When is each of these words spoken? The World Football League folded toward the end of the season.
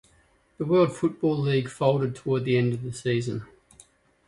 The 0.57 0.65
World 0.65 0.95
Football 0.97 1.37
League 1.41 1.69
folded 1.69 2.15
toward 2.15 2.43
the 2.43 2.57
end 2.57 2.73
of 2.73 2.81
the 2.81 2.91
season. 2.91 3.45